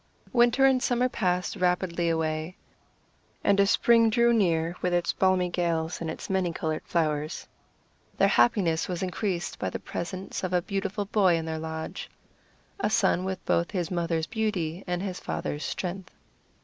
[0.33, 2.57] Winter and summer passed rapidly away,
[3.43, 7.47] and as spring drew near with its balmy gales and its many colored flowers,
[8.17, 12.09] their happiness was increased by the presence of a beautiful boy in their lodge,
[12.79, 16.09] a son with both his mother's beauty and his father's strength.